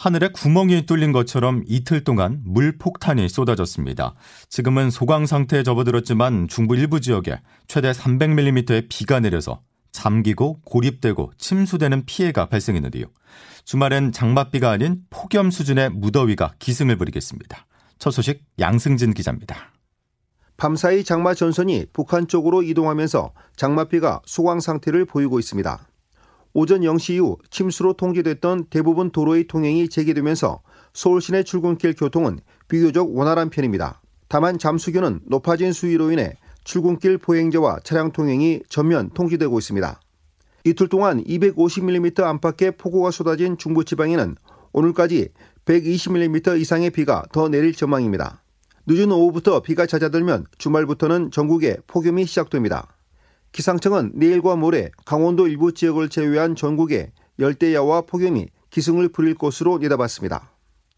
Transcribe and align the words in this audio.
하늘에 0.00 0.28
구멍이 0.28 0.86
뚫린 0.86 1.12
것처럼 1.12 1.62
이틀 1.66 2.04
동안 2.04 2.40
물폭탄이 2.46 3.28
쏟아졌습니다. 3.28 4.14
지금은 4.48 4.88
소강 4.88 5.26
상태에 5.26 5.62
접어들었지만 5.62 6.48
중부 6.48 6.74
일부 6.74 7.02
지역에 7.02 7.42
최대 7.68 7.92
300mm의 7.92 8.86
비가 8.88 9.20
내려서 9.20 9.60
잠기고 9.92 10.60
고립되고 10.64 11.32
침수되는 11.36 12.06
피해가 12.06 12.46
발생했는데요. 12.46 13.04
주말엔 13.66 14.12
장맛비가 14.12 14.70
아닌 14.70 15.02
폭염 15.10 15.50
수준의 15.50 15.90
무더위가 15.90 16.54
기승을 16.58 16.96
부리겠습니다. 16.96 17.66
첫 17.98 18.10
소식 18.10 18.42
양승진 18.58 19.12
기자입니다. 19.12 19.70
밤사이 20.56 21.04
장마 21.04 21.34
전선이 21.34 21.88
북한 21.92 22.26
쪽으로 22.26 22.62
이동하면서 22.62 23.34
장맛비가 23.54 24.22
소강 24.24 24.60
상태를 24.60 25.04
보이고 25.04 25.38
있습니다. 25.38 25.89
오전 26.52 26.80
0시 26.80 27.14
이후 27.14 27.38
침수로 27.50 27.92
통제됐던 27.94 28.66
대부분 28.70 29.10
도로의 29.10 29.46
통행이 29.46 29.88
재개되면서 29.88 30.60
서울 30.92 31.20
시내 31.20 31.42
출근길 31.42 31.94
교통은 31.94 32.40
비교적 32.68 33.16
원활한 33.16 33.50
편입니다. 33.50 34.00
다만 34.28 34.58
잠수교는 34.58 35.20
높아진 35.26 35.72
수위로 35.72 36.10
인해 36.10 36.34
출근길 36.64 37.18
보행자와 37.18 37.80
차량 37.84 38.12
통행이 38.12 38.62
전면 38.68 39.10
통제되고 39.10 39.58
있습니다. 39.58 40.00
이틀 40.64 40.88
동안 40.88 41.24
250mm 41.24 42.22
안팎의 42.22 42.76
폭우가 42.76 43.10
쏟아진 43.10 43.56
중부지방에는 43.56 44.36
오늘까지 44.72 45.30
120mm 45.64 46.60
이상의 46.60 46.90
비가 46.90 47.24
더 47.32 47.48
내릴 47.48 47.72
전망입니다. 47.72 48.42
늦은 48.86 49.10
오후부터 49.12 49.62
비가 49.62 49.86
잦아들면 49.86 50.46
주말부터는 50.58 51.30
전국에 51.30 51.78
폭염이 51.86 52.26
시작됩니다. 52.26 52.88
기상청은 53.52 54.12
내일과 54.14 54.56
모레 54.56 54.90
강원도 55.04 55.48
일부 55.48 55.74
지역을 55.74 56.08
제외한 56.08 56.54
전국에 56.54 57.12
열대야와 57.38 58.02
폭염이 58.02 58.48
기승을 58.70 59.08
부릴 59.08 59.34
것으로 59.34 59.78
내다봤습니다. 59.78 60.50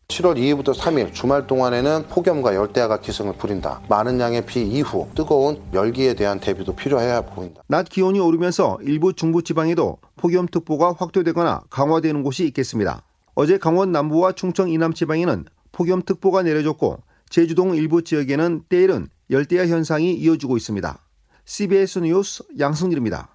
7월 0.08 0.36
2일부터 0.36 0.74
3일 0.74 1.14
주말 1.14 1.46
동안에는 1.46 2.08
폭염과 2.08 2.54
열대야가 2.54 3.00
기승을 3.00 3.34
부린다. 3.38 3.80
많은 3.88 4.20
양의 4.20 4.44
비 4.44 4.62
이후 4.62 5.08
뜨거운 5.14 5.62
열기에 5.72 6.12
대한 6.12 6.38
대비도 6.38 6.76
필요해야 6.76 7.22
보인다. 7.22 7.62
낮 7.66 7.88
기온이 7.88 8.20
오르면서 8.20 8.78
일부 8.82 9.14
중부 9.14 9.42
지방에도 9.42 9.96
폭염특보가 10.16 10.96
확대되거나 10.98 11.62
강화되는 11.70 12.22
곳이 12.22 12.44
있겠습니다. 12.48 13.02
어제 13.34 13.56
강원 13.56 13.92
남부와 13.92 14.32
충청 14.32 14.68
이남 14.68 14.92
지방에는 14.92 15.46
폭염특보가 15.72 16.42
내려졌고 16.42 16.98
제주동 17.30 17.74
일부 17.74 18.04
지역에는 18.04 18.64
때일은 18.68 19.08
열대야 19.30 19.66
현상이 19.68 20.12
이어지고 20.12 20.58
있습니다. 20.58 20.98
CBS 21.44 22.00
뉴스 22.00 22.42
양승길입니다. 22.58 23.28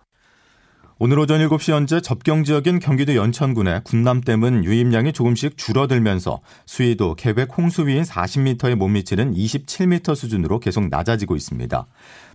오늘 1.00 1.20
오전 1.20 1.40
7시 1.48 1.74
현재 1.74 2.02
접경 2.02 2.44
지역인 2.44 2.80
경기도 2.80 3.16
연천군의 3.16 3.82
군남댐은 3.84 4.66
유입량이 4.66 5.14
조금씩 5.14 5.56
줄어들면서 5.56 6.40
수위도 6.66 7.14
계획 7.14 7.56
홍수위인 7.56 8.02
40m에 8.02 8.74
못 8.74 8.88
미치는 8.88 9.36
27m 9.36 10.16
수준으로 10.16 10.60
계속 10.60 10.88
낮아지고 10.90 11.36
있습니다. 11.36 11.86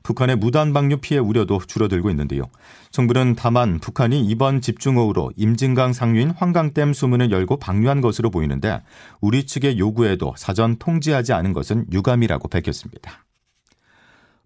북한의 0.05 0.37
무단 0.37 0.73
방류 0.73 0.99
피해 0.99 1.19
우려도 1.19 1.59
줄어들고 1.67 2.09
있는데요. 2.11 2.45
정부는 2.93 3.35
다만 3.35 3.81
북한이 3.81 4.25
이번 4.27 4.61
집중호우로 4.61 5.33
임진강 5.37 5.93
상류인 5.93 6.31
환강댐 6.31 6.93
수문을 6.93 7.33
열고 7.33 7.57
방류한 7.57 8.01
것으로 8.01 8.31
보이는데 8.31 8.81
우리 9.21 9.45
측의 9.45 9.81
요구에도 9.81 10.35
사전 10.37 10.77
통지하지 10.77 11.33
않은 11.33 11.53
것은 11.53 11.87
유감이라고 11.91 12.47
밝혔습니다. 12.47 13.22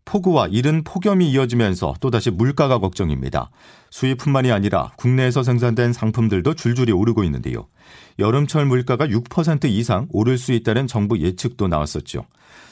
폭우와 0.07 0.47
이른 0.47 0.85
폭염이 0.85 1.31
이어지면서 1.31 1.95
또다시 2.01 2.31
물가가 2.31 2.79
걱정입니다. 2.79 3.51
수입뿐만이 3.91 4.53
아니라 4.53 4.93
국내에서 4.97 5.43
생산된 5.43 5.93
상품들도 5.93 6.55
줄줄이 6.55 6.93
오르고 6.93 7.25
있는데요. 7.25 7.67
여름철 8.19 8.65
물가가 8.67 9.07
6% 9.07 9.69
이상 9.69 10.07
오를 10.11 10.39
수 10.39 10.53
있다는 10.53 10.87
정부 10.87 11.19
예측도 11.21 11.69
나왔었죠. 11.69 12.25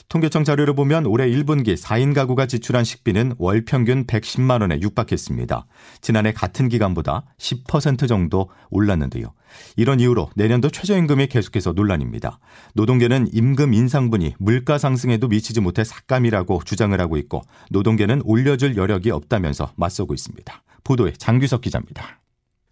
통계청 0.09 0.45
자료를 0.45 0.75
보면 0.75 1.07
올해 1.07 1.29
1분기 1.29 1.77
4인 1.77 2.15
가구가 2.15 2.47
지출한 2.47 2.85
식비는 2.85 3.35
월 3.39 3.65
평균 3.65 4.07
110만 4.07 4.61
원에 4.61 4.81
육박했습니다. 4.81 5.67
지난해 6.01 6.33
같은 6.33 6.69
기간보다 6.69 7.25
10% 7.39 8.07
정도 8.09 8.51
올랐는데요. 8.71 9.33
이런 9.77 10.01
이유로 10.01 10.31
내년도 10.37 10.69
최저임금이 10.71 11.29
계속해서 11.29 11.73
논란입니다. 11.73 12.39
노동계는 12.75 13.29
임금 13.33 13.73
인상분이 13.75 14.35
물가 14.39 14.79
상승에도 14.79 15.29
미치지 15.29 15.61
못해 15.61 15.85
삭감이라고 15.85 16.63
주장을 16.65 16.99
하고 17.01 17.17
있고 17.17 17.43
노동계는 17.71 18.23
올려줄 18.25 18.77
여력이 18.77 19.11
없다면서 19.11 19.73
맞서고 19.77 20.15
있습니다. 20.15 20.63
보도에 20.85 21.13
장규석 21.17 21.63
기자입니다. 21.63 22.21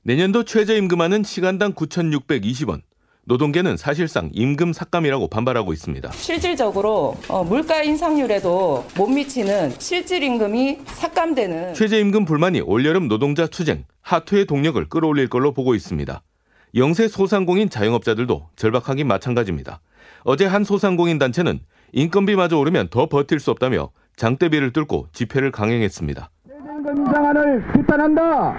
내년도 0.05 0.45
최저임금화는 0.45 1.23
시간당 1.23 1.75
9,620원, 1.75 2.83
노동계는 3.25 3.77
사실상 3.77 4.31
임금 4.33 4.73
삭감이라고 4.73 5.29
반발하고 5.29 5.73
있습니다. 5.73 6.11
실질적으로 6.13 7.17
어, 7.29 7.45
물가 7.45 7.83
인상률에도 7.83 8.85
못 8.97 9.07
미치는 9.07 9.71
실질 9.79 10.23
임금이 10.25 10.81
삭감되는 10.87 11.75
최저임금 11.75 12.25
불만이 12.25 12.63
올여름 12.63 13.07
노동자 13.07 13.47
투쟁, 13.47 13.85
하투의 14.01 14.47
동력을 14.47 14.85
끌어올릴 14.89 15.29
걸로 15.29 15.53
보고 15.53 15.75
있습니다. 15.77 16.21
영세 16.75 17.07
소상공인 17.07 17.71
자영업자들도 17.71 18.49
절박하긴 18.57 19.07
마찬가지입니다. 19.07 19.81
어제 20.25 20.45
한 20.47 20.65
소상공인 20.65 21.19
단체는 21.19 21.61
인건비마저 21.93 22.59
오르면 22.59 22.89
더 22.89 23.07
버틸 23.07 23.39
수 23.39 23.51
없다며 23.53 23.91
장대비를 24.17 24.73
뚫고 24.73 25.09
집회를 25.13 25.53
강행했습니다. 25.53 26.31
비판한다. 27.73 27.73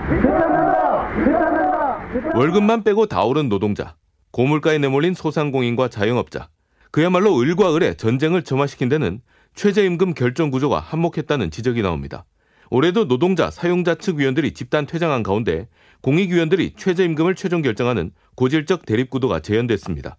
비판한다. 0.08 1.14
비판한다. 1.26 2.34
월급만 2.36 2.84
빼고 2.84 3.08
다 3.08 3.24
오른 3.24 3.50
노동자, 3.50 3.96
고물가에 4.34 4.80
내몰린 4.80 5.14
소상공인과 5.14 5.90
자영업자, 5.90 6.50
그야말로 6.90 7.40
을과 7.40 7.76
을의 7.76 7.96
전쟁을 7.98 8.42
점화시킨 8.42 8.90
데는 8.90 9.22
최저임금 9.54 10.16
결정 10.16 10.50
구조가 10.50 10.80
한몫했다는 10.80 11.52
지적이 11.52 11.84
나옵니다. 11.84 12.26
올해도 12.72 13.08
노동자, 13.08 13.52
사용자 13.52 13.94
측 13.94 14.18
위원들이 14.18 14.56
집단 14.56 14.88
퇴장한 14.88 15.22
가운데 15.22 15.68
공익위원들이 16.02 16.74
최저임금을 16.76 17.36
최종 17.36 17.62
결정하는 17.62 18.12
고질적 18.34 18.88
대립구도가 18.88 19.42
재현됐습니다. 19.42 20.18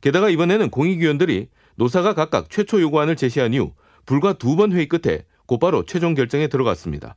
게다가 0.00 0.30
이번에는 0.30 0.70
공익위원들이 0.70 1.46
노사가 1.76 2.14
각각 2.14 2.50
최초 2.50 2.80
요구안을 2.80 3.14
제시한 3.14 3.54
이후 3.54 3.72
불과 4.04 4.32
두 4.32 4.56
번 4.56 4.72
회의 4.72 4.88
끝에 4.88 5.26
곧바로 5.46 5.84
최종 5.84 6.14
결정에 6.14 6.48
들어갔습니다. 6.48 7.14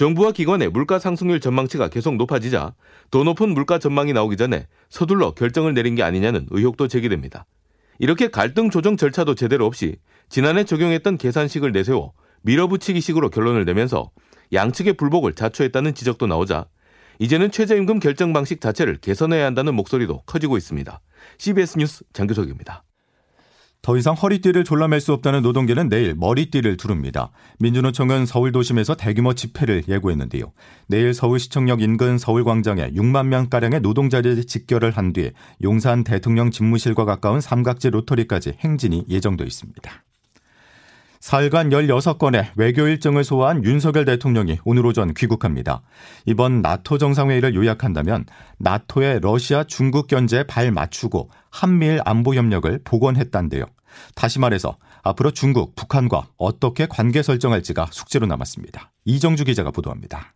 정부와 0.00 0.32
기관의 0.32 0.70
물가 0.70 0.98
상승률 0.98 1.40
전망치가 1.40 1.88
계속 1.88 2.16
높아지자 2.16 2.74
더 3.10 3.22
높은 3.22 3.50
물가 3.50 3.78
전망이 3.78 4.14
나오기 4.14 4.38
전에 4.38 4.66
서둘러 4.88 5.32
결정을 5.32 5.74
내린 5.74 5.94
게 5.94 6.02
아니냐는 6.02 6.46
의혹도 6.48 6.88
제기됩니다. 6.88 7.44
이렇게 7.98 8.28
갈등 8.28 8.70
조정 8.70 8.96
절차도 8.96 9.34
제대로 9.34 9.66
없이 9.66 9.96
지난해 10.30 10.64
적용했던 10.64 11.18
계산식을 11.18 11.72
내세워 11.72 12.14
밀어붙이기식으로 12.40 13.28
결론을 13.28 13.66
내면서 13.66 14.10
양측의 14.54 14.94
불복을 14.94 15.34
자초했다는 15.34 15.94
지적도 15.94 16.26
나오자 16.26 16.64
이제는 17.18 17.50
최저임금 17.50 17.98
결정 17.98 18.32
방식 18.32 18.62
자체를 18.62 18.96
개선해야 19.02 19.44
한다는 19.44 19.74
목소리도 19.74 20.22
커지고 20.24 20.56
있습니다. 20.56 20.98
CBS 21.36 21.76
뉴스 21.76 22.04
장규석입니다. 22.14 22.84
더 23.82 23.96
이상 23.96 24.14
허리띠를 24.14 24.64
졸라맬 24.64 25.00
수 25.00 25.12
없다는 25.12 25.42
노동계는 25.42 25.88
내일 25.88 26.14
머리띠를 26.14 26.76
두릅니다. 26.76 27.30
민주노총은 27.58 28.26
서울 28.26 28.52
도심에서 28.52 28.94
대규모 28.94 29.34
집회를 29.34 29.84
예고했는데요. 29.88 30.52
내일 30.86 31.14
서울시청역 31.14 31.80
인근 31.80 32.18
서울광장에 32.18 32.90
6만 32.90 33.26
명가량의 33.26 33.80
노동자들이 33.80 34.44
직결을 34.44 34.90
한 34.92 35.12
뒤 35.12 35.32
용산 35.62 36.04
대통령 36.04 36.50
집무실과 36.50 37.04
가까운 37.04 37.40
삼각지 37.40 37.90
로터리까지 37.90 38.54
행진이 38.60 39.06
예정돼 39.08 39.44
있습니다. 39.44 40.04
사흘간 41.20 41.68
16건의 41.68 42.46
외교 42.56 42.88
일정을 42.88 43.24
소화한 43.24 43.62
윤석열 43.62 44.06
대통령이 44.06 44.58
오늘 44.64 44.86
오전 44.86 45.12
귀국합니다. 45.12 45.82
이번 46.24 46.62
나토 46.62 46.96
정상회의를 46.96 47.54
요약한다면 47.54 48.24
나토의 48.58 49.20
러시아 49.20 49.64
중국 49.64 50.06
견제에 50.06 50.44
발 50.44 50.72
맞추고 50.72 51.28
한미일 51.50 52.00
안보 52.06 52.34
협력을 52.34 52.80
복원했다는데요. 52.84 53.66
다시 54.14 54.38
말해서 54.38 54.78
앞으로 55.02 55.30
중국, 55.32 55.74
북한과 55.76 56.28
어떻게 56.38 56.86
관계 56.86 57.22
설정할지가 57.22 57.88
숙제로 57.92 58.26
남았습니다. 58.26 58.90
이정주 59.04 59.44
기자가 59.44 59.70
보도합니다. 59.70 60.34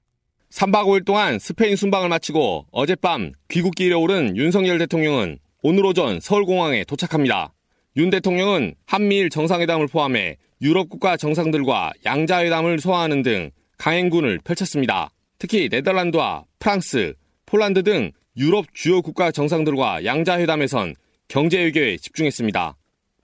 3박 0.50 0.84
5일 0.84 1.06
동안 1.06 1.38
스페인 1.38 1.76
순방을 1.76 2.10
마치고 2.10 2.66
어젯밤 2.70 3.32
귀국길에 3.48 3.94
오른 3.94 4.36
윤석열 4.36 4.76
대통령은 4.78 5.38
오늘 5.62 5.86
오전 5.86 6.20
서울공항에 6.20 6.84
도착합니다. 6.84 7.54
윤 7.96 8.10
대통령은 8.10 8.74
한미일 8.86 9.30
정상회담을 9.30 9.86
포함해 9.86 10.36
유럽 10.64 10.88
국가 10.88 11.18
정상들과 11.18 11.92
양자회담을 12.06 12.80
소화하는 12.80 13.20
등 13.20 13.50
강행군을 13.76 14.38
펼쳤습니다. 14.44 15.10
특히 15.38 15.68
네덜란드와 15.70 16.44
프랑스, 16.58 17.12
폴란드 17.44 17.82
등 17.82 18.12
유럽 18.38 18.72
주요 18.72 19.02
국가 19.02 19.30
정상들과 19.30 20.06
양자회담에선 20.06 20.94
경제 21.28 21.58
외교에 21.58 21.98
집중했습니다. 21.98 22.76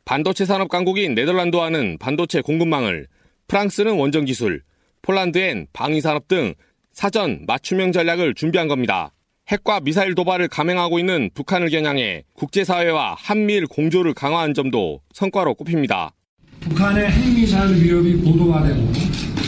반도체 0.05 0.45
산업 0.45 0.69
강국인 0.69 1.15
네덜란드와는 1.15 1.97
반도체 1.99 2.43
공급망을, 2.43 3.07
프랑스는 3.49 3.95
원전 3.97 4.27
기술, 4.27 4.63
폴란드엔 5.01 5.69
방위 5.73 6.03
산업 6.03 6.29
등 6.29 6.53
사전 6.93 7.45
맞춤형 7.47 7.93
전략을 7.93 8.35
준비한 8.35 8.69
겁니다. 8.69 9.15
핵과 9.49 9.81
미사일 9.81 10.15
도발을 10.15 10.49
감행하고 10.49 10.99
있는 10.99 11.31
북한을 11.33 11.71
겨냥해 11.71 12.25
국제사회와 12.35 13.15
한미일 13.19 13.67
공조를 13.67 14.13
강화한 14.13 14.53
점도 14.53 15.01
성과로 15.15 15.55
꼽힙니다. 15.55 16.13
북한의 16.61 17.11
핵미사일 17.11 17.83
위협이 17.83 18.17
고도화되고 18.17 18.93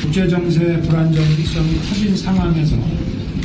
국제정세 0.02 0.80
불안정성이 0.80 1.76
커진 1.76 2.16
상황에서 2.16 2.76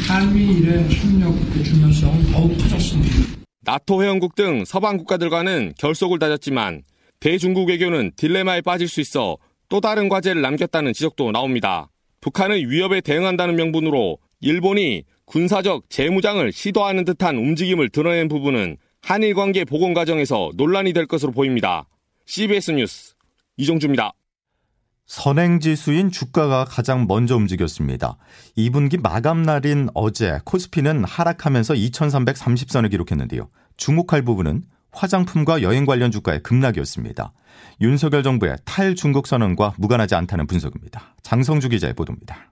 한미일의 0.07 0.89
협력의 0.89 1.63
중요성은 1.63 2.31
더욱 2.31 2.57
커졌습니다. 2.57 3.13
나토 3.61 4.01
회원국 4.01 4.35
등 4.35 4.63
서방 4.65 4.97
국가들과는 4.97 5.73
결속을 5.77 6.17
다졌지만 6.17 6.83
대중국 7.19 7.67
외교는 7.67 8.11
딜레마에 8.15 8.61
빠질 8.61 8.87
수 8.87 9.01
있어 9.01 9.37
또 9.67 9.81
다른 9.81 10.07
과제를 10.07 10.41
남겼다는 10.41 10.93
지적도 10.93 11.31
나옵니다. 11.31 11.89
북한의 12.21 12.69
위협에 12.69 13.01
대응한다는 13.01 13.57
명분으로 13.57 14.17
일본이 14.39 15.03
군사적 15.25 15.89
재무장을 15.89 16.49
시도하는 16.53 17.03
듯한 17.03 17.35
움직임을 17.35 17.89
드러낸 17.89 18.29
부분은 18.29 18.77
한일 19.01 19.33
관계 19.33 19.65
복원 19.65 19.93
과정에서 19.93 20.51
논란이 20.55 20.93
될 20.93 21.05
것으로 21.05 21.33
보입니다. 21.33 21.85
CBS 22.25 22.71
뉴스 22.71 23.16
이종주입니다. 23.57 24.13
선행지수인 25.07 26.11
주가가 26.11 26.65
가장 26.65 27.07
먼저 27.07 27.35
움직였습니다. 27.35 28.17
2분기 28.57 29.01
마감 29.01 29.41
날인 29.41 29.89
어제 29.93 30.39
코스피는 30.43 31.05
하락하면서 31.05 31.75
2330선을 31.75 32.91
기록했는데요. 32.91 33.49
주목할 33.77 34.23
부분은 34.23 34.63
화장품과 34.91 35.61
여행 35.61 35.85
관련 35.85 36.11
주가의 36.11 36.43
급락이었습니다. 36.43 37.31
윤석열 37.81 38.23
정부의 38.23 38.57
탈중국 38.65 39.27
선언과 39.27 39.75
무관하지 39.77 40.15
않다는 40.15 40.47
분석입니다. 40.47 41.15
장성주 41.21 41.69
기자의 41.69 41.93
보도입니다. 41.93 42.51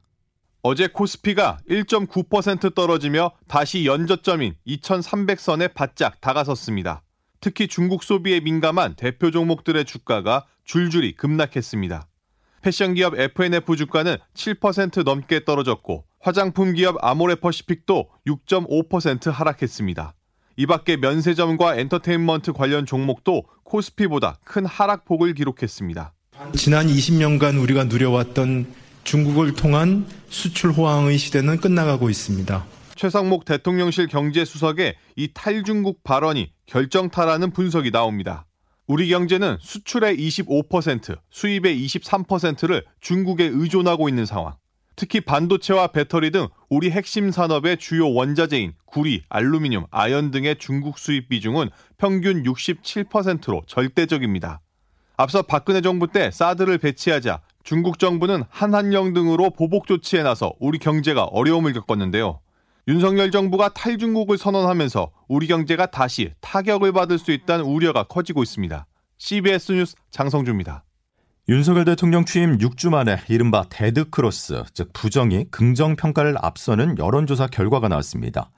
어제 0.62 0.88
코스피가 0.88 1.60
1.9% 1.70 2.74
떨어지며 2.74 3.32
다시 3.48 3.86
연저점인 3.86 4.56
2300선에 4.66 5.74
바짝 5.74 6.22
다가섰습니다. 6.22 7.04
특히 7.40 7.68
중국 7.68 8.04
소비에 8.04 8.40
민감한 8.40 8.96
대표 8.96 9.30
종목들의 9.30 9.86
주가가 9.86 10.46
줄줄이 10.66 11.14
급락했습니다. 11.14 12.08
패션 12.62 12.96
기업 12.96 13.18
FNF 13.18 13.76
주가는 13.76 14.18
7% 14.34 15.04
넘게 15.04 15.46
떨어졌고 15.46 16.04
화장품 16.20 16.74
기업 16.74 16.98
아모레퍼시픽도 17.00 18.10
6.5% 18.28 19.32
하락했습니다. 19.32 20.16
이 20.58 20.66
밖에 20.66 20.98
면세점과 20.98 21.76
엔터테인먼트 21.76 22.54
관련 22.54 22.86
종목도 22.86 23.44
코스피보다 23.64 24.40
큰 24.44 24.66
하락폭을 24.66 25.36
기록했습니다. 25.36 26.14
지난 26.56 26.88
20년간 26.88 27.62
우리가 27.62 27.84
누려왔던 27.84 28.66
중국을 29.04 29.54
통한 29.54 30.08
수출 30.30 30.72
호황의 30.72 31.18
시대는 31.20 31.58
끝나가고 31.58 32.10
있습니다. 32.10 32.66
최상목 32.96 33.46
대통령실 33.46 34.08
경제수석의 34.08 34.96
이 35.18 35.30
탈중국 35.34 36.04
발언이 36.04 36.52
결정타라는 36.66 37.52
분석이 37.52 37.92
나옵니다. 37.92 38.46
우리 38.88 39.10
경제는 39.10 39.58
수출의 39.62 40.16
25%, 40.18 41.18
수입의 41.32 41.86
23%를 41.86 42.84
중국에 43.02 43.46
의존하고 43.46 44.10
있는 44.10 44.28
상황. 44.28 44.54
특히 44.96 45.22
반도체와 45.22 45.88
배터리 45.88 46.30
등 46.30 46.48
우리 46.70 46.92
핵심 46.92 47.32
산업의 47.32 47.78
주요 47.78 48.14
원자재인 48.14 48.74
구리, 48.86 49.24
알루미늄, 49.28 49.86
아연 49.90 50.32
등의 50.32 50.58
중국 50.58 51.00
수입 51.00 51.30
비중은 51.30 51.70
평균 51.98 52.44
67%로 52.44 53.64
절대적입니다. 53.66 54.62
앞서 55.18 55.42
박근혜 55.42 55.82
정부 55.82 56.08
때 56.08 56.30
사드를 56.32 56.78
배치하자 56.78 57.42
중국 57.64 57.98
정부는 57.98 58.44
한한령 58.50 59.14
등으로 59.14 59.50
보복 59.50 59.88
조치에 59.88 60.22
나서 60.22 60.54
우리 60.60 60.78
경제가 60.78 61.24
어려움을 61.24 61.74
겪었는데요. 61.74 62.40
윤석열 62.88 63.32
정부가 63.32 63.70
탈중국을 63.70 64.38
선언하면서 64.38 65.12
우리 65.28 65.48
경제가 65.48 65.88
다시 65.88 66.34
타격을 66.42 66.92
받을 66.92 67.18
수 67.18 67.32
있다는 67.32 67.66
우려가 67.66 68.04
커지고 68.04 68.44
있습니다. 68.44 68.86
CBS 69.18 69.72
뉴스 69.72 69.96
장성주입니다. 70.12 70.84
윤석열 71.50 71.86
대통령 71.86 72.26
취임 72.26 72.58
6주 72.58 72.90
만에 72.90 73.18
이른바 73.28 73.66
데드크로스, 73.70 74.64
즉 74.74 74.92
부정이 74.94 75.46
긍정평가를 75.52 76.36
앞서는 76.40 76.98
여론조사 76.98 77.48
결과가 77.48 77.88
나왔습니다. 77.88 78.52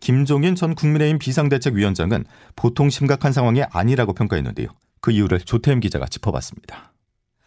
김종인 0.00 0.54
전 0.54 0.74
국민의힘 0.74 1.18
비상대책위원장은 1.18 2.24
보통 2.56 2.90
심각한 2.90 3.32
상황이 3.32 3.62
아니라고 3.62 4.14
평가했는데요. 4.14 4.68
그 5.00 5.10
이유를 5.10 5.40
조태임 5.40 5.80
기자가 5.80 6.06
짚어봤습니다. 6.06 6.93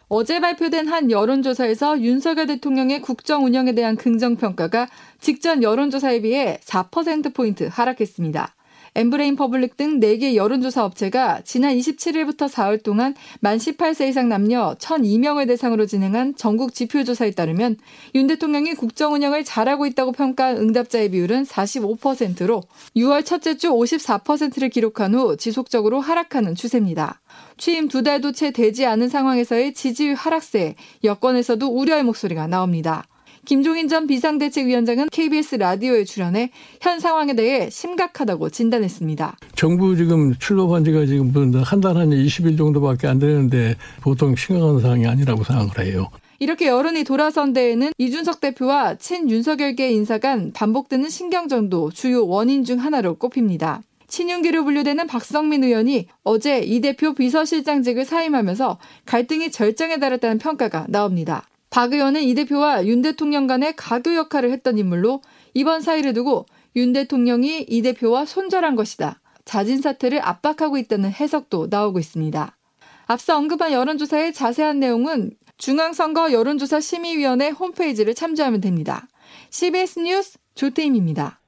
어제 0.09 0.39
발표된 0.39 0.88
한 0.88 1.12
여론조사에서 1.12 2.00
윤석열 2.01 2.48
대통령의 2.48 3.01
국정 3.01 3.44
운영에 3.44 3.74
대한 3.74 3.98
긍정평가가 3.98 4.88
직전 5.19 5.62
여론조사에 5.62 6.21
비해 6.21 6.59
4%포인트 6.63 7.68
하락했습니다. 7.69 8.56
엠브레인 8.97 9.35
퍼블릭 9.35 9.77
등 9.77 9.99
4개 9.99 10.33
여론조사 10.33 10.83
업체가 10.83 11.41
지난 11.44 11.75
27일부터 11.77 12.49
사흘 12.49 12.81
동안 12.81 13.13
만 13.41 13.59
18세 13.59 14.09
이상 14.09 14.27
남녀 14.27 14.75
1,002명을 14.79 15.45
대상으로 15.47 15.85
진행한 15.85 16.35
전국 16.35 16.73
지표조사에 16.73 17.29
따르면 17.31 17.77
윤 18.15 18.25
대통령이 18.25 18.73
국정 18.73 19.13
운영을 19.13 19.44
잘하고 19.44 19.85
있다고 19.85 20.13
평가한 20.13 20.57
응답자의 20.57 21.11
비율은 21.11 21.44
45%로 21.44 22.63
6월 22.95 23.23
첫째 23.23 23.55
주 23.55 23.69
54%를 23.69 24.69
기록한 24.69 25.13
후 25.13 25.38
지속적으로 25.38 25.99
하락하는 26.01 26.55
추세입니다. 26.55 27.21
취임 27.57 27.89
두 27.89 28.01
달도 28.01 28.31
채 28.31 28.49
되지 28.49 28.88
않은 28.88 29.09
상황에서의 29.09 29.75
지지율 29.75 30.15
하락세에 30.15 30.73
여권에서도 31.03 31.67
우려의 31.67 32.03
목소리가 32.03 32.47
나옵니다. 32.47 33.05
김종인 33.47 33.88
전 33.88 34.07
비상대책위원장은 34.07 35.07
KBS 35.09 35.55
라디오에 35.55 36.03
출연해 36.03 36.51
현 36.81 36.99
상황에 36.99 37.33
대해 37.33 37.69
심각하다고 37.69 38.49
진단했습니다. 38.49 39.38
정부 39.55 39.95
지금 39.95 40.35
출범한 40.38 40.83
지가 40.83 41.05
지금 41.05 41.31
한 41.63 41.79
달 41.79 41.95
한 41.95 42.09
20일 42.09 42.57
정도밖에 42.57 43.07
안 43.07 43.19
되는데 43.19 43.75
보통 44.01 44.35
심각한 44.35 44.81
상황이 44.81 45.07
아니라고 45.07 45.45
생각을 45.45 45.79
해요. 45.85 46.09
이렇게 46.39 46.68
여론이 46.68 47.06
돌아선 47.06 47.54
데에는 47.54 47.94
이준석 47.97 48.42
대표와 48.42 48.95
친 48.95 49.30
윤석열계 49.30 49.92
인사 49.92 50.18
간 50.18 50.51
반복되는 50.51 51.09
신경전도 51.09 51.92
주요 51.92 52.27
원인 52.27 52.66
중 52.66 52.80
하나로 52.80 53.16
꼽힙니다. 53.16 53.81
친윤계로 54.09 54.66
분류되는 54.66 55.07
박성민 55.07 55.63
의원이 55.63 56.07
어제 56.25 56.59
이 56.59 56.81
대표 56.81 57.13
비서실장직을 57.13 58.04
사임하면서 58.04 58.77
갈등이 59.06 59.51
절정에 59.51 59.99
달했다는 59.99 60.37
평가가 60.37 60.85
나옵니다. 60.89 61.45
박 61.69 61.94
의원은 61.94 62.24
이 62.24 62.33
대표와 62.33 62.86
윤 62.86 63.02
대통령 63.02 63.47
간의 63.47 63.76
가교 63.76 64.16
역할을 64.16 64.52
했던 64.52 64.78
인물로 64.78 65.21
이번 65.54 65.81
사의를 65.81 66.14
두고 66.14 66.45
윤 66.76 66.94
대통령이 66.94 67.66
이 67.68 67.81
대표와 67.81 68.26
손절한 68.26 68.76
것이다. 68.76 69.19
자진 69.45 69.81
사퇴를 69.81 70.21
압박하고 70.21 70.78
있다는 70.78 71.12
해석도 71.12 71.68
나오고 71.69 72.00
있습니다. 72.00 72.56
앞서 73.06 73.38
언급한 73.38 73.71
여론조사의 73.71 74.33
자세한 74.33 74.80
내용은 74.80 75.31
중앙선거 75.57 76.31
여론조사 76.31 76.80
심의위원회 76.80 77.50
홈페이지를 77.50 78.14
참조하면 78.14 78.62
됩니다. 78.62 79.07
CBS 79.50 80.00
뉴스 80.00 80.38
조태임입니다. 80.56 81.40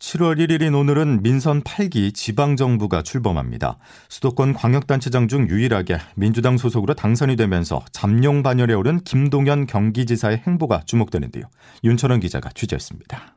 7월 0.00 0.38
1일인 0.38 0.76
오늘은 0.76 1.22
민선 1.22 1.62
8기 1.62 2.14
지방정부가 2.14 3.02
출범합니다. 3.02 3.78
수도권 4.08 4.54
광역단체장 4.54 5.28
중 5.28 5.46
유일하게 5.48 5.98
민주당 6.16 6.56
소속으로 6.56 6.94
당선이 6.94 7.36
되면서 7.36 7.84
잠룡 7.92 8.42
반열에 8.42 8.72
오른 8.72 8.98
김동연 9.04 9.66
경기지사의 9.66 10.42
행보가 10.46 10.84
주목되는데요. 10.86 11.44
윤철원 11.84 12.20
기자가 12.20 12.48
취재했습니다. 12.54 13.36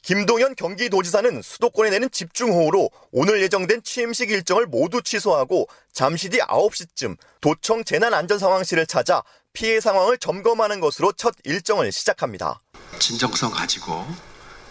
김동연 0.00 0.56
경기도지사는 0.56 1.42
수도권에 1.42 1.90
내는 1.90 2.10
집중호우로 2.10 2.90
오늘 3.12 3.42
예정된 3.42 3.82
취임식 3.84 4.30
일정을 4.30 4.66
모두 4.66 5.02
취소하고 5.02 5.68
잠시 5.92 6.30
뒤 6.30 6.38
9시쯤 6.38 7.16
도청 7.42 7.84
재난안전상황실을 7.84 8.86
찾아 8.86 9.22
피해 9.52 9.78
상황을 9.78 10.16
점검하는 10.16 10.80
것으로 10.80 11.12
첫 11.12 11.34
일정을 11.44 11.92
시작합니다. 11.92 12.60
진정성 12.98 13.52
가지고 13.52 14.06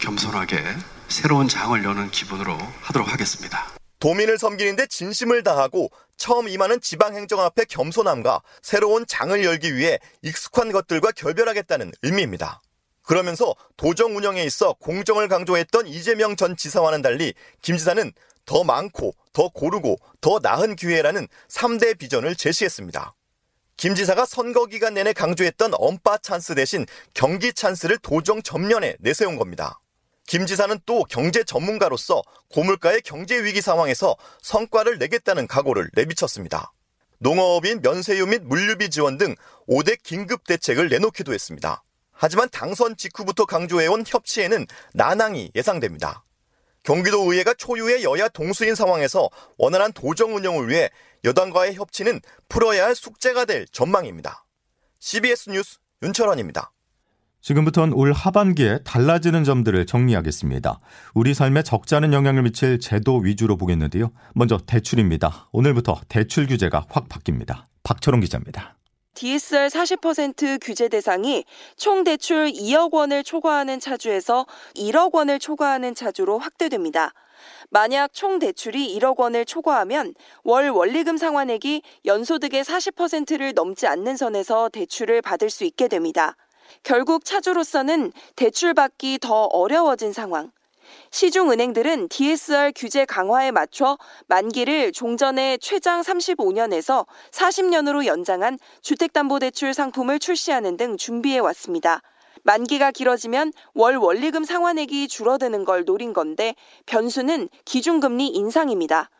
겸손하게 0.02 0.58
새로운 1.08 1.46
장을 1.46 1.82
여는 1.82 2.10
기분으로 2.10 2.58
하도록 2.80 3.10
하겠습니다. 3.12 3.68
도민을 4.00 4.36
섬기는데 4.36 4.86
진심을 4.88 5.44
다하고 5.44 5.90
처음 6.16 6.48
임하는 6.48 6.80
지방행정 6.80 7.40
앞에 7.40 7.64
겸손함과 7.66 8.42
새로운 8.62 9.06
장을 9.06 9.44
열기 9.44 9.76
위해 9.76 10.00
익숙한 10.22 10.72
것들과 10.72 11.12
결별하겠다는 11.12 11.92
의미입니다. 12.02 12.60
그러면서 13.02 13.54
도정 13.76 14.16
운영에 14.16 14.42
있어 14.42 14.72
공정을 14.74 15.28
강조했던 15.28 15.86
이재명 15.86 16.34
전 16.34 16.56
지사와는 16.56 17.00
달리 17.02 17.32
김 17.60 17.76
지사는 17.76 18.12
더 18.44 18.64
많고 18.64 19.14
더 19.32 19.48
고르고 19.50 19.98
더 20.20 20.40
나은 20.42 20.74
기회라는 20.74 21.28
3대 21.48 21.96
비전을 21.98 22.34
제시했습니다. 22.34 23.14
김 23.76 23.94
지사가 23.94 24.26
선거 24.26 24.66
기간 24.66 24.94
내내 24.94 25.12
강조했던 25.12 25.72
엄빠 25.74 26.18
찬스 26.18 26.56
대신 26.56 26.86
경기 27.14 27.52
찬스를 27.52 27.98
도정 27.98 28.42
전면에 28.42 28.96
내세운 28.98 29.36
겁니다. 29.36 29.78
김 30.32 30.46
지사는 30.46 30.80
또 30.86 31.04
경제 31.04 31.44
전문가로서 31.44 32.22
고물가의 32.48 33.02
경제 33.02 33.44
위기 33.44 33.60
상황에서 33.60 34.16
성과를 34.40 34.96
내겠다는 34.96 35.46
각오를 35.46 35.90
내비쳤습니다. 35.92 36.72
농어업인 37.18 37.82
면세유 37.82 38.24
및 38.24 38.40
물류비 38.42 38.88
지원 38.88 39.18
등 39.18 39.34
5대 39.68 40.02
긴급 40.02 40.46
대책을 40.46 40.88
내놓기도 40.88 41.34
했습니다. 41.34 41.84
하지만 42.12 42.48
당선 42.48 42.96
직후부터 42.96 43.44
강조해온 43.44 44.04
협치에는 44.06 44.66
난항이 44.94 45.50
예상됩니다. 45.54 46.24
경기도 46.82 47.30
의회가 47.30 47.52
초유의 47.52 48.02
여야 48.02 48.28
동수인 48.28 48.74
상황에서 48.74 49.28
원활한 49.58 49.92
도정 49.92 50.34
운영을 50.34 50.66
위해 50.70 50.88
여당과의 51.24 51.74
협치는 51.74 52.22
풀어야 52.48 52.86
할 52.86 52.94
숙제가 52.94 53.44
될 53.44 53.66
전망입니다. 53.66 54.46
CBS 54.98 55.50
뉴스 55.50 55.76
윤철원입니다. 56.02 56.72
지금부터는 57.42 57.92
올 57.94 58.12
하반기에 58.12 58.78
달라지는 58.84 59.44
점들을 59.44 59.84
정리하겠습니다. 59.86 60.80
우리 61.14 61.34
삶에 61.34 61.62
적지 61.62 61.96
않은 61.96 62.12
영향을 62.12 62.42
미칠 62.42 62.78
제도 62.78 63.16
위주로 63.18 63.56
보겠는데요. 63.56 64.12
먼저 64.34 64.58
대출입니다. 64.58 65.48
오늘부터 65.52 66.00
대출 66.08 66.46
규제가 66.46 66.86
확 66.88 67.08
바뀝니다. 67.08 67.64
박철웅 67.82 68.20
기자입니다. 68.20 68.76
DSR 69.14 69.66
40% 69.66 70.58
규제 70.62 70.88
대상이 70.88 71.44
총 71.76 72.02
대출 72.04 72.46
2억 72.50 72.94
원을 72.94 73.24
초과하는 73.24 73.78
차주에서 73.78 74.46
1억 74.76 75.12
원을 75.12 75.38
초과하는 75.38 75.94
차주로 75.94 76.38
확대됩니다. 76.38 77.12
만약 77.70 78.14
총 78.14 78.38
대출이 78.38 78.96
1억 78.98 79.18
원을 79.18 79.44
초과하면 79.44 80.14
월 80.44 80.70
원리금 80.70 81.16
상환액이 81.16 81.82
연소득의 82.06 82.64
40%를 82.64 83.52
넘지 83.54 83.86
않는 83.86 84.16
선에서 84.16 84.68
대출을 84.68 85.20
받을 85.22 85.50
수 85.50 85.64
있게 85.64 85.88
됩니다. 85.88 86.36
결국 86.82 87.24
차주로서는 87.24 88.12
대출받기 88.36 89.18
더 89.20 89.44
어려워진 89.44 90.12
상황. 90.12 90.50
시중 91.10 91.50
은행들은 91.50 92.08
DSR 92.08 92.72
규제 92.74 93.04
강화에 93.04 93.50
맞춰 93.50 93.98
만기를 94.26 94.92
종전의 94.92 95.58
최장 95.58 96.00
35년에서 96.00 97.06
40년으로 97.30 98.06
연장한 98.06 98.58
주택담보대출 98.80 99.74
상품을 99.74 100.18
출시하는 100.18 100.76
등 100.76 100.96
준비해 100.96 101.38
왔습니다. 101.38 102.02
만기가 102.44 102.90
길어지면 102.90 103.52
월 103.74 103.96
원리금 103.96 104.44
상환액이 104.44 105.08
줄어드는 105.08 105.64
걸 105.64 105.84
노린 105.84 106.12
건데 106.12 106.54
변수는 106.86 107.48
기준금리 107.64 108.28
인상입니다. 108.28 109.10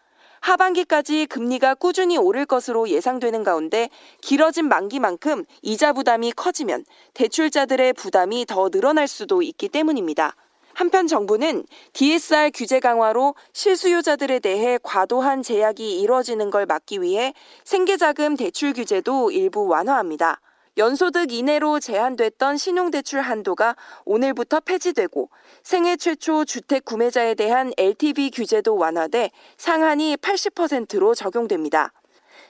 하반기까지 0.42 1.26
금리가 1.26 1.76
꾸준히 1.76 2.18
오를 2.18 2.44
것으로 2.44 2.88
예상되는 2.88 3.44
가운데 3.44 3.88
길어진 4.20 4.68
만기만큼 4.68 5.44
이자 5.62 5.92
부담이 5.92 6.32
커지면 6.32 6.84
대출자들의 7.14 7.92
부담이 7.94 8.46
더 8.46 8.68
늘어날 8.68 9.06
수도 9.06 9.40
있기 9.42 9.68
때문입니다. 9.68 10.34
한편 10.74 11.06
정부는 11.06 11.64
DSR 11.92 12.50
규제 12.52 12.80
강화로 12.80 13.34
실수요자들에 13.52 14.40
대해 14.40 14.78
과도한 14.82 15.42
제약이 15.42 16.00
이뤄지는 16.00 16.50
걸 16.50 16.66
막기 16.66 17.02
위해 17.02 17.34
생계자금 17.64 18.36
대출 18.36 18.72
규제도 18.72 19.30
일부 19.30 19.68
완화합니다. 19.68 20.40
연소득 20.78 21.32
이내로 21.32 21.80
제한됐던 21.80 22.56
신용대출 22.56 23.20
한도가 23.20 23.76
오늘부터 24.04 24.60
폐지되고 24.60 25.28
생애 25.62 25.96
최초 25.96 26.44
주택 26.44 26.84
구매자에 26.84 27.34
대한 27.34 27.72
LTV 27.76 28.30
규제도 28.30 28.76
완화돼 28.76 29.30
상한이 29.58 30.16
80%로 30.16 31.14
적용됩니다. 31.14 31.92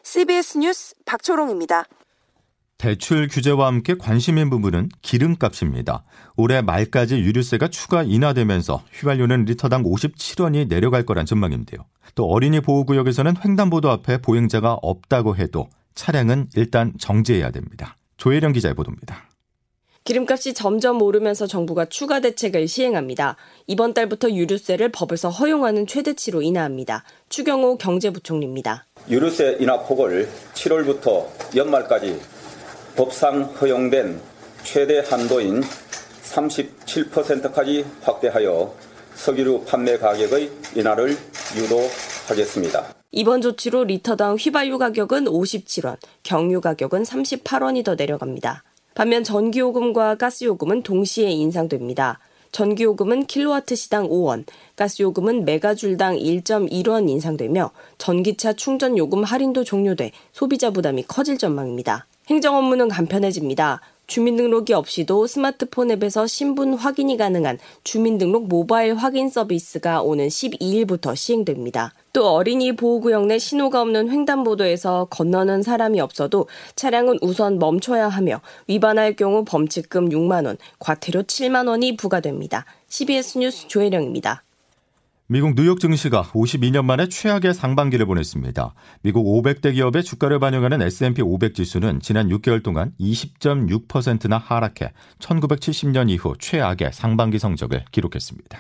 CBS 0.05 0.59
뉴스 0.59 0.95
박초롱입니다. 1.05 1.85
대출 2.79 3.29
규제와 3.29 3.69
함께 3.69 3.95
관심인 3.95 4.51
부분은 4.51 4.89
기름값입니다. 5.03 6.03
올해 6.37 6.63
말까지 6.63 7.17
유류세가 7.17 7.69
추가 7.69 8.03
인하되면서 8.03 8.83
휘발유는 8.93 9.45
리터당 9.45 9.85
57원이 9.85 10.69
내려갈 10.69 11.05
거란 11.05 11.25
전망인데요. 11.25 11.85
또 12.17 12.27
어린이 12.27 12.61
보호구역에서는 12.61 13.35
횡단보도 13.45 13.89
앞에 13.91 14.19
보행자가 14.19 14.79
없다고 14.83 15.37
해도 15.37 15.69
차량은 15.95 16.49
일단 16.57 16.93
정지해야 16.99 17.53
됩니다. 17.53 17.97
조혜령 18.23 18.53
기자의 18.53 18.75
보도입니다. 18.75 19.29
기름값이 20.05 20.55
점점 20.55 21.03
오르면서 21.03 21.49
정부가 21.49 21.87
추가 21.87 22.21
대책을 22.21 22.69
시행합니다. 22.69 23.37
이번 23.67 23.95
달부터 23.95 24.31
유류세를 24.31 24.91
법에서 24.91 25.29
허용하는 25.29 25.89
최대치로 25.89 26.41
인하합니다. 26.41 27.03
추경호 27.31 27.79
경제부총리입니다. 27.79 28.87
유류세 29.09 29.57
인하 29.59 29.81
폭을 29.81 30.29
7월부터 30.55 31.57
연말까지 31.57 32.21
법상 32.95 33.43
허용된 33.61 34.21
최대 34.63 35.01
한도인 35.01 35.61
37%까지 36.23 37.85
확대하여 38.03 38.73
석유류 39.17 39.65
판매 39.65 39.99
가격의 39.99 40.49
인하를 40.77 41.17
유도하겠습니다. 41.57 43.02
이번 43.15 43.43
조치로 43.43 43.85
리터당 43.85 44.37
휘발유 44.37 44.79
가격은 44.79 45.27
57원, 45.27 45.99
경유 46.23 46.63
가격은 46.63 47.03
38원이 47.03 47.85
더 47.85 47.95
내려갑니다. 47.95 48.65
반면 48.95 49.23
전기요금과 49.23 50.15
가스요금은 50.15 50.83
동시에 50.83 51.29
인상됩니다. 51.31 52.21
전기요금은 52.53 53.27
킬로와트 53.27 53.75
시당 53.75 54.09
5원, 54.09 54.47
가스요금은 54.77 55.45
메가줄당 55.45 56.17
1.1원 56.17 57.11
인상되며 57.11 57.71
전기차 57.99 58.55
충전 58.55 58.97
요금 58.97 59.25
할인도 59.25 59.63
종료돼 59.63 60.13
소비자 60.33 60.71
부담이 60.71 61.05
커질 61.07 61.37
전망입니다. 61.37 62.07
행정 62.29 62.57
업무는 62.57 62.89
간편해집니다. 62.89 63.83
주민등록이 64.07 64.75
없이도 64.75 65.27
스마트폰 65.27 65.91
앱에서 65.93 66.27
신분 66.27 66.75
확인이 66.75 67.17
가능한 67.17 67.59
주민등록 67.85 68.49
모바일 68.49 68.95
확인 68.95 69.31
서비스가 69.31 70.03
오는 70.03 70.29
12일부터 70.29 71.17
시행됩니다. 71.17 71.95
또 72.13 72.29
어린이 72.29 72.77
보호구역 72.77 73.27
내 73.27 73.39
신호가 73.39 73.81
없는 73.81 74.11
횡단보도에서 74.11 75.07
건너는 75.11 75.63
사람이 75.63 76.01
없어도 76.01 76.47
차량은 76.77 77.19
우선 77.23 77.59
멈춰야 77.59 78.09
하며 78.09 78.41
위반할 78.67 79.17
경우 79.17 79.45
범칙금 79.45 80.11
6만 80.11 80.47
원, 80.47 80.59
과태료 80.79 81.23
7만 81.23 81.69
원이 81.69 81.97
부과됩니다. 81.97 82.67
CBS 82.89 83.39
뉴스 83.39 83.67
조혜령입니다. 83.69 84.43
미국 85.33 85.55
뉴욕 85.55 85.81
증시가 85.81 86.25
52년 86.35 86.85
만에 86.85 87.09
최악의 87.09 87.55
상반기를 87.55 88.05
보냈습니다. 88.05 88.75
미국 89.01 89.25
500대 89.25 89.73
기업의 89.73 90.05
주가를 90.05 90.39
반영하는 90.39 90.83
S&P 90.83 91.23
500 91.23 91.55
지수는 91.55 92.01
지난 92.01 92.29
6개월 92.29 92.63
동안 92.63 92.93
20.6%나 93.01 94.37
하락해 94.37 94.93
1970년 95.21 96.11
이후 96.11 96.35
최악의 96.39 96.91
상반기 96.93 97.39
성적을 97.39 97.87
기록했습니다. 97.93 98.59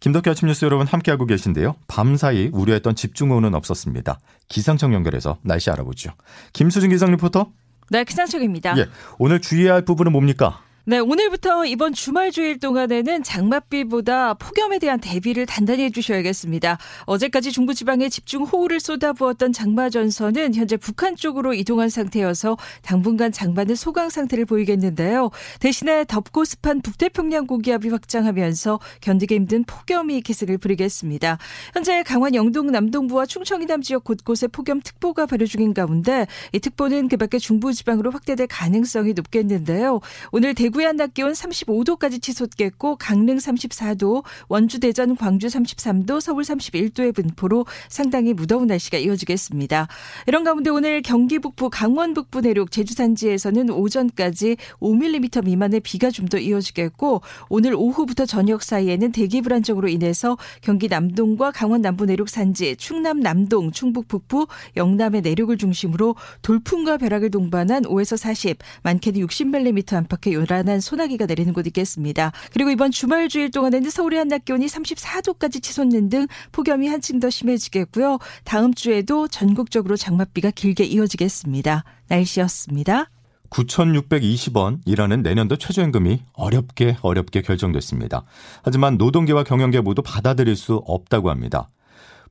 김덕기 0.00 0.28
아침 0.28 0.48
뉴스 0.48 0.64
여러분 0.64 0.84
함께하고 0.84 1.26
계신데요. 1.26 1.76
밤사이 1.86 2.50
우려했던 2.52 2.96
집중호우는 2.96 3.54
없었습니다. 3.54 4.18
기상청 4.48 4.92
연결해서 4.94 5.38
날씨 5.42 5.70
알아보죠. 5.70 6.10
김수진 6.54 6.90
기상 6.90 7.12
리포터. 7.12 7.52
네, 7.90 8.02
기상청입니다. 8.02 8.76
예, 8.78 8.88
오늘 9.20 9.40
주의해야 9.40 9.74
할 9.74 9.84
부분은 9.84 10.10
뭡니까? 10.10 10.60
네, 10.88 11.00
오늘부터 11.00 11.66
이번 11.66 11.92
주말 11.92 12.30
주일 12.30 12.58
동안에는 12.58 13.22
장맛비보다 13.22 14.32
폭염에 14.32 14.78
대한 14.78 14.98
대비를 14.98 15.44
단단히 15.44 15.82
해주셔야겠습니다. 15.82 16.78
어제까지 17.04 17.52
중부지방에 17.52 18.08
집중 18.08 18.44
호우를 18.44 18.80
쏟아부었던 18.80 19.52
장마 19.52 19.90
전선은 19.90 20.54
현재 20.54 20.78
북한 20.78 21.14
쪽으로 21.14 21.52
이동한 21.52 21.90
상태여서 21.90 22.56
당분간 22.80 23.32
장마는 23.32 23.74
소강 23.74 24.08
상태를 24.08 24.46
보이겠는데요. 24.46 25.30
대신에 25.60 26.06
덥고 26.06 26.46
습한 26.46 26.80
북태평양 26.80 27.46
고기압이 27.46 27.90
확장하면서 27.90 28.80
견디기 29.02 29.34
힘든 29.34 29.64
폭염이 29.64 30.22
기세를 30.22 30.56
부리겠습니다. 30.56 31.36
현재 31.74 32.02
강원 32.02 32.34
영동 32.34 32.68
남동부와 32.68 33.26
충청 33.26 33.60
이남 33.60 33.82
지역 33.82 34.04
곳곳에 34.04 34.46
폭염특보가 34.46 35.26
발효 35.26 35.44
중인 35.44 35.74
가운데 35.74 36.26
이 36.54 36.58
특보는 36.60 37.08
그밖에 37.08 37.38
중부지방으로 37.38 38.10
확대될 38.10 38.46
가능성이 38.46 39.12
높겠는데요. 39.12 40.00
오늘 40.32 40.54
대구 40.54 40.77
대구의 40.78 40.86
한낮 40.86 41.14
기온 41.14 41.32
35도까지 41.32 42.22
치솟겠고 42.22 42.96
강릉 42.96 43.36
34도, 43.36 44.22
원주 44.48 44.80
대전 44.80 45.16
광주 45.16 45.48
33도, 45.48 46.20
서울 46.20 46.42
31도의 46.44 47.14
분포로 47.14 47.66
상당히 47.88 48.32
무더운 48.32 48.68
날씨가 48.68 48.98
이어지겠습니다. 48.98 49.88
이런 50.26 50.44
가운데 50.44 50.70
오늘 50.70 51.02
경기 51.02 51.38
북부, 51.38 51.68
강원 51.70 52.14
북부 52.14 52.40
내륙, 52.40 52.70
제주 52.70 52.94
산지에서는 52.94 53.70
오전까지 53.70 54.56
5mm 54.80 55.44
미만의 55.44 55.80
비가 55.80 56.10
좀 56.10 56.28
더 56.28 56.36
이어지겠고 56.36 57.22
오늘 57.48 57.74
오후부터 57.74 58.26
저녁 58.26 58.62
사이에는 58.62 59.12
대기 59.12 59.40
불안 59.40 59.62
정으로 59.62 59.88
인해서 59.88 60.36
경기 60.60 60.86
남동과 60.88 61.52
강원 61.52 61.80
남부 61.80 62.04
내륙 62.04 62.28
산지, 62.28 62.76
충남 62.76 63.20
남동, 63.20 63.72
충북 63.72 64.08
북부, 64.08 64.46
영남의 64.76 65.22
내륙을 65.22 65.56
중심으로 65.56 66.16
돌풍과 66.42 66.98
벼락을 66.98 67.30
동반한 67.30 67.84
5에서 67.84 68.18
40, 68.18 68.58
많게는 68.82 69.26
60mm 69.26 69.94
안팎의 69.94 70.34
요란 70.34 70.57
불안한 70.58 70.80
소나기가 70.80 71.26
내리는 71.26 71.52
곳 71.52 71.66
있겠습니다. 71.66 72.32
그리고 72.52 72.70
이번 72.70 72.90
주말 72.90 73.28
주일 73.28 73.50
동안에는 73.50 73.90
서울의 73.90 74.18
한낮 74.18 74.44
기온이 74.44 74.66
34도까지 74.66 75.62
치솟는 75.62 76.08
등 76.08 76.26
폭염이 76.52 76.88
한층 76.88 77.20
더 77.20 77.30
심해지겠고요. 77.30 78.18
다음 78.44 78.74
주에도 78.74 79.28
전국적으로 79.28 79.96
장맛비가 79.96 80.50
길게 80.50 80.84
이어지겠습니다. 80.84 81.84
날씨였습니다. 82.08 83.10
9,620원이라는 83.50 85.22
내년도 85.22 85.56
최저임금이 85.56 86.22
어렵게 86.34 86.98
어렵게 87.00 87.42
결정됐습니다. 87.42 88.24
하지만 88.62 88.98
노동계와 88.98 89.44
경영계 89.44 89.80
모두 89.80 90.02
받아들일 90.02 90.56
수 90.56 90.82
없다고 90.86 91.30
합니다. 91.30 91.70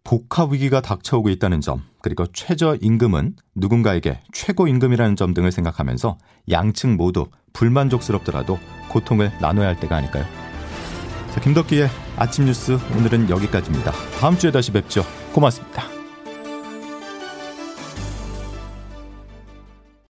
복합 0.08 0.54
위기가 0.54 0.80
닥쳐오고 0.80 1.28
있다는 1.32 1.60
점, 1.60 1.84
그리고 2.02 2.26
최저임금은 2.28 3.36
누군가에게 3.56 4.22
최고임금이라는 4.32 5.18
점 5.18 5.34
등을 5.34 5.52
생각하면서 5.52 6.18
양측 6.50 6.92
모두 6.92 7.28
불만족스럽더라도 7.52 8.58
고통을 8.88 9.34
나눠야 9.42 9.68
할 9.68 9.80
때가 9.82 9.98
아닐까요? 9.98 10.24
자, 11.34 11.42
김덕기의 11.42 11.90
아침 12.16 12.46
뉴스 12.46 12.80
오늘은 12.98 13.30
여기까지입니다. 13.30 13.92
다음 14.18 14.38
주에 14.38 14.50
다시 14.50 14.72
뵙죠. 14.72 15.04
고맙습니다. 15.34 15.97